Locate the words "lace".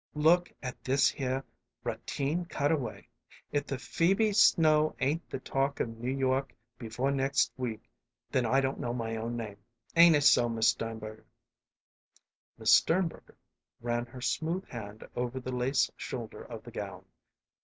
15.55-15.91